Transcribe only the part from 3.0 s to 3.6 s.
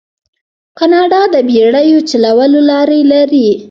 لري.